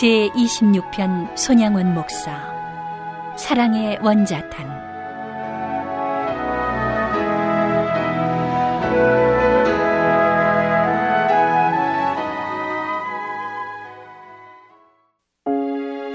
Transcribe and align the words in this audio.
제 0.00 0.30
26편 0.30 1.36
손양원 1.36 1.92
목사 1.92 2.32
사랑의 3.36 3.98
원자탄 4.00 4.66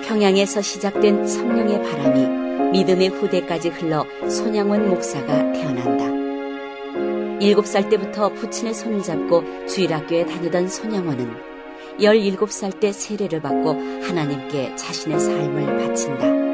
평양에서 0.08 0.64
시작된 0.64 1.28
성령의 1.28 1.84
바람이 1.84 2.72
믿음의 2.72 3.10
후대까지 3.10 3.70
흘러 3.70 4.04
손양원 4.28 4.90
목사가 4.90 5.28
태어난다. 5.52 6.06
일곱 7.40 7.68
살 7.68 7.88
때부터 7.90 8.30
부친의 8.30 8.74
손을 8.74 9.04
잡고 9.04 9.68
주일학교에 9.68 10.26
다니던 10.26 10.70
손양원은 10.70 11.55
17살 12.00 12.80
때 12.80 12.92
세례를 12.92 13.42
받고 13.42 13.70
하나님께 14.04 14.76
자신의 14.76 15.20
삶을 15.20 15.88
바친다. 15.88 16.46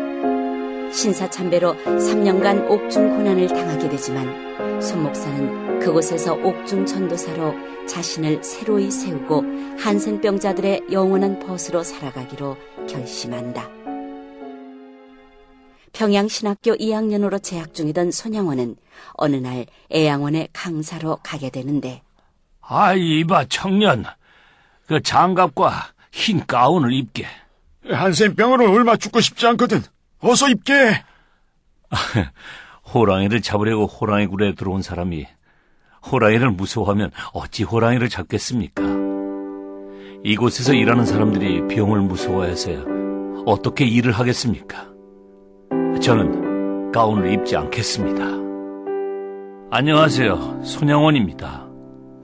신사참배로 0.93 1.73
3년간 1.75 2.69
옥중 2.69 3.17
고난을 3.17 3.47
당하게 3.47 3.89
되지만 3.89 4.81
손 4.81 5.03
목사는 5.03 5.79
그곳에서 5.79 6.33
옥중 6.35 6.85
전도사로 6.85 7.87
자신을 7.87 8.43
새로이 8.43 8.91
세우고 8.91 9.43
한센병자들의 9.79 10.87
영원한 10.91 11.39
벗으로 11.39 11.83
살아가기로 11.83 12.57
결심한다. 12.87 13.69
평양신학교 15.93 16.75
2학년으로 16.75 17.41
재학 17.41 17.73
중이던 17.73 18.11
손양원은 18.11 18.75
어느 19.13 19.35
날 19.35 19.65
애양원의 19.91 20.49
강사로 20.53 21.19
가게 21.21 21.49
되는데 21.49 22.01
아, 22.61 22.93
이봐, 22.93 23.45
청년. 23.49 24.05
그 24.91 25.01
장갑과 25.01 25.71
흰 26.11 26.45
가운을 26.45 26.91
입게. 26.91 27.25
한센병으로 27.89 28.69
얼마 28.73 28.97
죽고 28.97 29.21
싶지 29.21 29.47
않거든. 29.47 29.81
어서 30.19 30.49
입게. 30.49 31.01
호랑이를 32.93 33.41
잡으려고 33.41 33.85
호랑이 33.85 34.27
굴에 34.27 34.53
들어온 34.53 34.81
사람이 34.81 35.25
호랑이를 36.11 36.51
무서워하면 36.51 37.11
어찌 37.31 37.63
호랑이를 37.63 38.09
잡겠습니까? 38.09 38.83
이곳에서 40.25 40.73
일하는 40.73 41.05
사람들이 41.05 41.73
병을 41.73 42.01
무서워해서야 42.01 42.83
어떻게 43.45 43.85
일을 43.85 44.11
하겠습니까? 44.11 44.89
저는 46.01 46.91
가운을 46.91 47.31
입지 47.31 47.55
않겠습니다. 47.55 48.25
안녕하세요. 49.71 50.63
손양원입니다. 50.65 51.65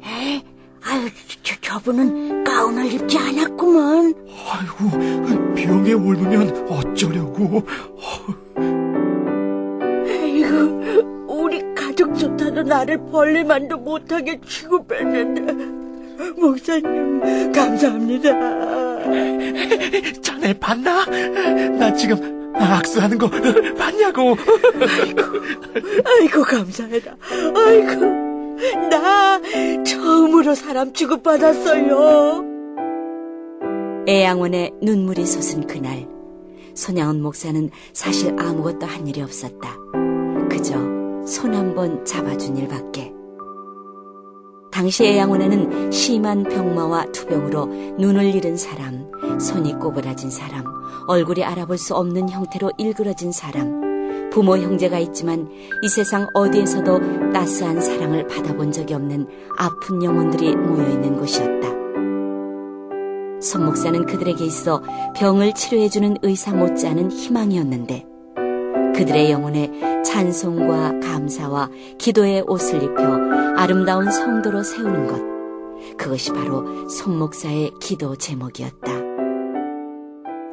에? 0.04 0.44
아유, 0.84 1.10
저, 1.44 1.56
저분은 1.62 2.27
가운을 2.68 2.92
입지 2.92 3.18
않았구먼. 3.18 4.14
아이고, 4.50 4.90
병에 5.56 5.94
옮으면 5.94 6.68
어쩌려고. 6.70 7.64
에이구, 10.06 11.26
우리 11.30 11.62
가족 11.74 12.18
좋다도 12.18 12.64
나를 12.64 12.98
벌레만도 13.10 13.78
못하게 13.78 14.40
취급했는데. 14.46 15.54
목사님, 16.36 17.52
감사합니다. 17.54 18.32
자네 20.22 20.54
봤나? 20.60 21.06
나 21.80 21.94
지금 21.94 22.52
악수하는 22.54 23.18
거 23.18 23.30
봤냐고. 23.78 24.36
아이고, 26.06 26.44
감사해라. 26.44 27.16
아이고. 27.56 28.28
나 28.90 29.40
처음으로 29.84 30.54
사람 30.56 30.92
취급받았어요. 30.92 32.57
애양원에 34.08 34.72
눈물이 34.82 35.26
솟은 35.26 35.68
그날 35.68 36.08
손양원 36.76 37.22
목사는 37.22 37.70
사실 37.94 38.34
아무것도 38.40 38.86
한 38.86 39.06
일이 39.08 39.22
없었다. 39.22 39.76
그저 40.50 40.76
손 41.26 41.54
한 41.54 41.76
번 41.76 42.06
잡아준 42.06 42.56
일밖에. 42.58 43.12
당시 44.72 45.06
애양원에는 45.06 45.92
심한 45.92 46.44
병마와 46.44 47.12
투병으로 47.12 47.66
눈을 47.98 48.34
잃은 48.36 48.56
사람, 48.56 49.12
손이 49.40 49.74
꼬부라진 49.80 50.30
사람, 50.30 50.64
얼굴이 51.08 51.44
알아볼 51.44 51.78
수 51.78 51.96
없는 51.96 52.30
형태로 52.30 52.72
일그러진 52.78 53.32
사람, 53.32 54.30
부모 54.32 54.56
형제가 54.58 55.00
있지만 55.00 55.50
이 55.82 55.90
세상 55.90 56.28
어디에서도 56.34 57.32
따스한 57.34 57.82
사랑을 57.82 58.28
받아본 58.28 58.72
적이 58.72 58.94
없는 58.94 59.28
아픈 59.58 60.02
영혼들이 60.04 60.56
모여 60.56 60.88
있는 60.92 61.18
곳이었다. 61.18 61.77
손 63.42 63.66
목사는 63.66 64.06
그들에게 64.06 64.44
있어 64.46 64.82
병을 65.16 65.54
치료해주는 65.54 66.18
의사 66.24 66.54
못지않은 66.54 67.12
희망이었는데 67.12 68.06
그들의 68.96 69.32
영혼에 69.32 70.02
찬송과 70.04 71.00
감사와 71.02 71.70
기도의 72.00 72.42
옷을 72.48 72.82
입혀 72.82 73.04
아름다운 73.56 74.10
성도로 74.10 74.64
세우는 74.64 75.08
것. 75.08 75.98
그것이 75.98 76.32
바로 76.34 76.90
손 76.90 77.20
목사의 77.20 77.72
기도 77.80 78.16
제목이었다. 78.16 78.92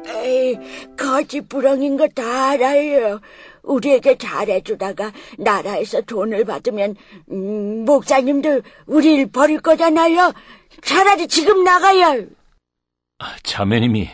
에이, 0.07 0.57
거짓부렁인 0.97 1.97
거 1.97 2.07
다 2.07 2.49
알아요. 2.51 3.19
우리에게 3.63 4.17
잘해주다가 4.17 5.11
나라에서 5.39 6.01
돈을 6.01 6.45
받으면 6.45 6.95
음, 7.31 7.85
목사님도 7.85 8.61
우리를 8.85 9.25
버릴 9.31 9.59
거잖아요. 9.59 10.33
차라리 10.83 11.27
지금 11.27 11.63
나가요. 11.63 12.25
자매님이 13.43 14.09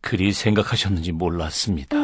그리 0.00 0.32
생각하셨는지 0.32 1.12
몰랐습니다. 1.12 1.96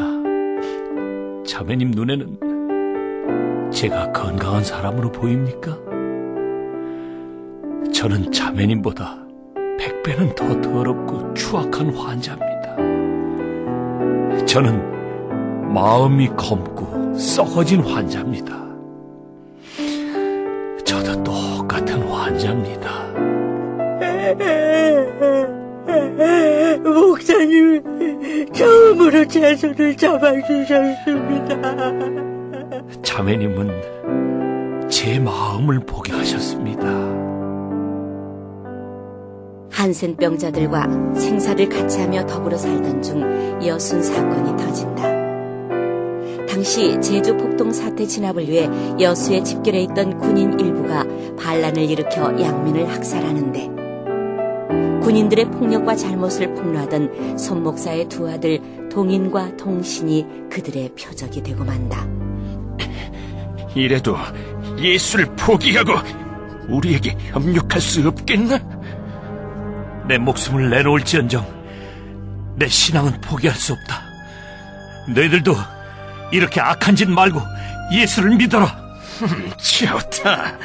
자매님 1.45 1.91
눈에는 1.91 3.71
제가 3.71 4.13
건강한 4.13 4.63
사람으로 4.63 5.11
보입니까? 5.11 5.77
저는 7.93 8.31
자매님보다 8.31 9.17
백배는 9.77 10.33
더 10.35 10.61
더럽고 10.61 11.33
추악한 11.33 11.93
환자입니다. 11.93 12.77
저는 14.45 15.73
마음이 15.73 16.29
검고 16.29 17.17
썩어진 17.17 17.81
환자입니다. 17.81 18.61
저도 20.85 21.23
똑같은 21.23 22.01
환자입니다. 22.03 23.11
목사님, 26.83 27.83
처음으로 28.53 29.27
제 29.27 29.55
손을 29.55 29.95
잡아주셨습니다. 29.97 31.61
자매님은 33.01 34.89
제 34.89 35.19
마음을 35.19 35.79
보게 35.79 36.11
하셨습니다. 36.13 36.87
한센병자들과 39.71 41.13
생사를 41.15 41.67
같이 41.69 42.01
하며 42.01 42.25
더불어 42.25 42.57
살던 42.57 43.01
중 43.01 43.21
여순 43.65 44.03
사건이 44.03 44.57
터진다. 44.57 45.01
당시 46.47 46.99
제주 47.01 47.35
폭동 47.37 47.71
사태 47.71 48.05
진압을 48.05 48.47
위해 48.47 48.69
여수에 48.99 49.41
집결해 49.41 49.81
있던 49.83 50.19
군인 50.19 50.59
일부가 50.59 51.05
반란을 51.39 51.89
일으켜 51.89 52.39
양민을 52.39 52.87
학살하는데 52.89 53.80
군인들의 55.01 55.51
폭력과 55.51 55.95
잘못을 55.95 56.53
폭로하던 56.53 57.37
손 57.37 57.63
목사의 57.63 58.07
두 58.07 58.29
아들 58.29 58.59
동인과 58.89 59.57
동신이 59.57 60.25
그들의 60.49 60.93
표적이 60.95 61.43
되고 61.43 61.63
만다. 61.63 62.05
이래도 63.75 64.17
예수를 64.77 65.25
포기하고 65.35 65.93
우리에게 66.69 67.17
협력할 67.31 67.81
수 67.81 68.07
없겠나? 68.07 68.59
내 70.07 70.17
목숨을 70.17 70.69
내놓을지언정 70.69 71.61
내 72.57 72.67
신앙은 72.67 73.21
포기할 73.21 73.55
수 73.55 73.73
없다. 73.73 74.01
너희들도 75.13 75.55
이렇게 76.31 76.61
악한 76.61 76.95
짓 76.95 77.09
말고 77.09 77.41
예수를 77.93 78.35
믿어라. 78.35 78.77
좋다. 79.57 80.57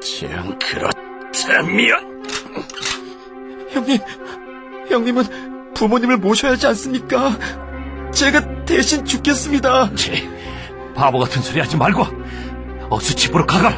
정 0.00 0.58
그렇다면 0.58 2.22
형님, 3.76 3.98
형님은 4.88 5.74
부모님을 5.74 6.16
모셔야 6.16 6.52
하지 6.52 6.66
않습니까? 6.68 7.36
제가 8.12 8.64
대신 8.64 9.04
죽겠습니다. 9.04 9.94
치, 9.94 10.26
바보 10.94 11.18
같은 11.18 11.42
소리 11.42 11.60
하지 11.60 11.76
말고 11.76 12.06
어서 12.88 13.14
집으로 13.14 13.44
가거라. 13.46 13.76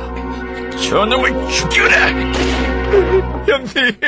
저놈을 0.81 1.49
죽여라! 1.51 2.07
형님, 3.49 3.99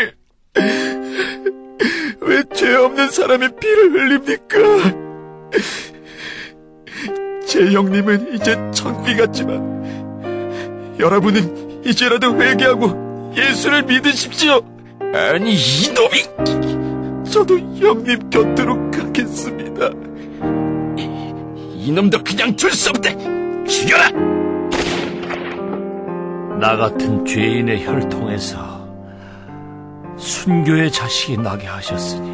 왜 2.23 2.43
죄 2.55 2.75
없는 2.77 3.11
사람의 3.11 3.51
피를 3.61 3.93
흘립니까? 3.93 4.57
제 7.47 7.73
형님은 7.73 8.35
이제 8.35 8.57
천귀 8.73 9.17
같지만 9.17 10.95
여러분은 11.01 11.83
이제라도 11.85 12.41
회개하고 12.41 13.33
예수를 13.37 13.83
믿으십시오. 13.85 14.61
아니 15.13 15.55
이놈이! 15.55 17.25
저도 17.31 17.59
형님 17.59 18.31
곁으로 18.31 18.91
가겠습니다. 18.91 19.91
이놈도 21.77 22.23
그냥 22.23 22.55
둘수 22.55 22.91
없다. 22.91 23.11
죽여라! 23.65 24.11
나 26.61 26.77
같은 26.77 27.25
죄인의 27.25 27.85
혈통에서 27.87 28.81
순교의 30.17 30.93
자식이 30.93 31.39
나게 31.39 31.67
하셨으니 31.67 32.31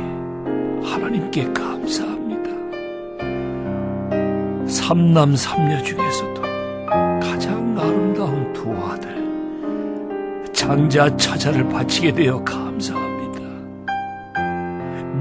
하나님께 0.85 1.53
감사합니다. 1.53 2.51
삼남 4.69 5.37
삼녀 5.37 5.83
중에서도 5.83 6.43
가장 7.23 7.77
아름다운 7.79 8.53
두 8.53 8.71
아들 8.85 9.17
장자 10.53 11.17
차자를 11.17 11.69
바치게 11.69 12.13
되어 12.13 12.43
감사합니다. 12.43 12.66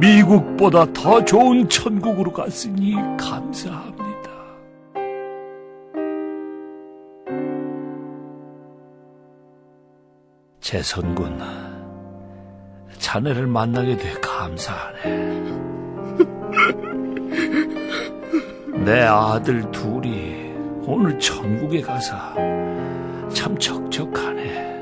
미국보다 0.05 0.85
더 0.93 1.25
좋은 1.25 1.67
천국으로 1.67 2.31
갔으니 2.31 2.93
감사합니다. 3.17 4.05
재선군, 10.61 11.39
자네를 12.99 13.47
만나게 13.47 13.97
돼 13.97 14.13
감사하네. 14.21 15.01
내 18.85 19.01
아들 19.01 19.71
둘이 19.71 20.53
오늘 20.85 21.17
천국에 21.19 21.81
가서 21.81 22.15
참 23.33 23.57
적적하네. 23.57 24.75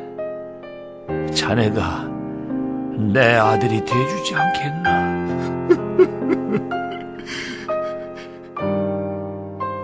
자네가 1.33 2.12
내 2.97 3.35
아들이 3.35 3.83
돼주지 3.83 4.35
않겠나? 4.35 5.13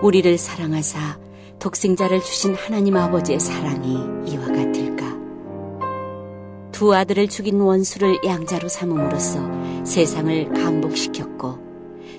우리를 0.02 0.38
사랑하사 0.38 1.18
독생자를 1.58 2.20
주신 2.20 2.54
하나님 2.54 2.96
아버지의 2.96 3.40
사랑이 3.40 3.98
이와 4.26 4.46
같을까? 4.46 5.18
두 6.72 6.94
아들을 6.94 7.28
죽인 7.28 7.60
원수를 7.60 8.20
양자로 8.24 8.68
삼음으로써 8.68 9.84
세상을 9.84 10.48
감복시켰고 10.54 11.70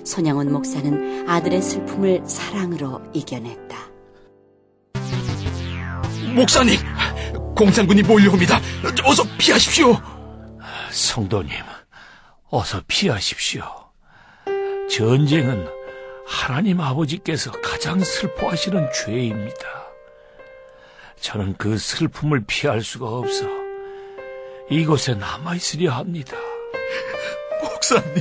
손양원 0.04 0.52
목사는 0.52 1.28
아들의 1.28 1.62
슬픔을 1.62 2.22
사랑으로 2.26 3.00
이겨냈다. 3.12 3.78
목사님, 6.34 6.78
공산군이 7.56 8.02
몰려옵니다. 8.02 8.60
어서 9.04 9.22
피하십시오. 9.38 9.96
성도님, 10.92 11.52
어서 12.50 12.82
피하십시오. 12.86 13.64
전쟁은 14.90 15.66
하나님 16.26 16.80
아버지께서 16.80 17.50
가장 17.62 17.98
슬퍼하시는 18.00 18.90
죄입니다. 18.92 19.66
저는 21.20 21.54
그 21.56 21.78
슬픔을 21.78 22.44
피할 22.46 22.82
수가 22.82 23.06
없어 23.08 23.46
이곳에 24.70 25.14
남아있으려 25.14 25.92
합니다. 25.92 26.36
목사님, 27.62 28.12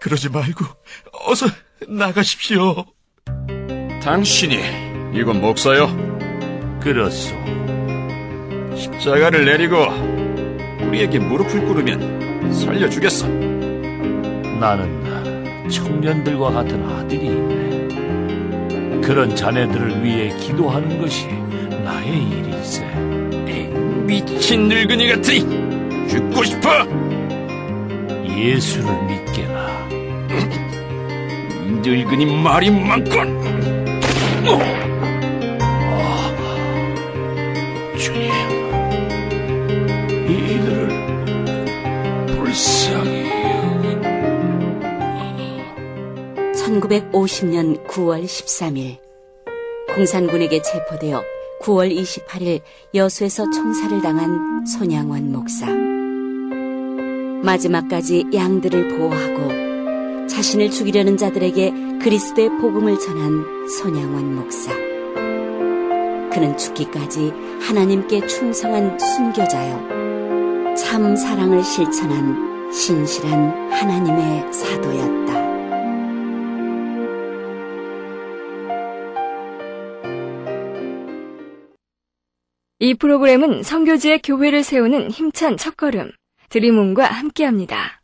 그러지 0.00 0.30
말고 0.30 0.64
어서 1.26 1.46
나가십시오. 1.88 2.86
당신이 4.02 5.18
이건 5.18 5.40
목사요? 5.40 5.88
그렇소. 6.80 7.34
십자가를 8.76 9.44
내리고 9.44 10.13
우리에게 10.94 11.18
무릎을 11.18 11.64
꿇으면 11.64 12.52
살려주겠어. 12.52 13.26
나는 13.26 15.02
청년들과 15.68 16.50
같은 16.50 16.88
아들이 16.88 17.26
있네. 17.26 19.00
그런 19.00 19.34
자네들을 19.34 20.04
위해 20.04 20.28
기도하는 20.38 21.00
것이 21.00 21.26
나의 21.84 22.28
일일세. 22.28 22.84
미친 24.06 24.68
늙은이 24.68 25.08
같으니 25.08 25.40
죽고 26.08 26.44
싶어. 26.44 26.68
예수를 28.28 28.86
믿게나. 29.06 29.88
늙은이 31.82 32.42
말이 32.42 32.70
많군. 32.70 33.42
주 34.44 34.93
1950년 46.84 47.86
9월 47.86 48.24
13일 48.24 48.98
공산군에게 49.94 50.60
체포되어 50.60 51.22
9월 51.62 51.96
28일 51.96 52.60
여수에서 52.94 53.50
총살을 53.50 54.02
당한 54.02 54.66
손양원 54.66 55.32
목사. 55.32 55.66
마지막까지 57.42 58.26
양들을 58.34 58.98
보호하고 58.98 60.26
자신을 60.26 60.70
죽이려는 60.70 61.16
자들에게 61.16 61.72
그리스도의 62.02 62.50
복음을 62.60 62.98
전한 62.98 63.68
손양원 63.68 64.34
목사. 64.34 64.72
그는 66.32 66.56
죽기까지 66.58 67.32
하나님께 67.60 68.26
충성한 68.26 68.98
순교자요. 68.98 70.74
참 70.76 71.16
사랑을 71.16 71.62
실천한 71.62 72.72
신실한 72.72 73.72
하나님의 73.72 74.52
사도였다. 74.52 75.43
이 82.84 82.92
프로그램은 82.92 83.62
성교지의 83.62 84.20
교회를 84.20 84.62
세우는 84.62 85.10
힘찬 85.10 85.56
첫걸음, 85.56 86.10
드림온과 86.50 87.06
함께합니다. 87.06 88.02